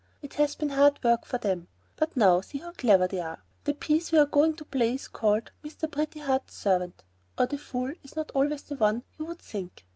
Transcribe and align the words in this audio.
It 0.23 0.33
has 0.33 0.55
been 0.55 0.69
hard 0.69 0.97
work 1.03 1.25
for 1.27 1.37
them; 1.37 1.67
but 1.95 2.17
now 2.17 2.41
see 2.41 2.57
how 2.57 2.71
clever 2.71 3.07
they 3.07 3.19
are. 3.19 3.43
The 3.65 3.75
piece 3.75 4.11
we 4.11 4.17
are 4.17 4.25
going 4.25 4.55
to 4.55 4.65
play 4.65 4.95
is 4.95 5.07
called, 5.07 5.51
'Mr. 5.63 5.91
Pretty 5.91 6.21
Heart's 6.21 6.55
Servant, 6.55 7.03
or 7.37 7.45
The 7.45 7.59
Fool 7.59 7.93
is 8.01 8.15
not 8.15 8.31
Always 8.33 8.63
the 8.63 8.77
One 8.77 9.03
You 9.19 9.25
Would 9.25 9.43
Think.' 9.43 9.85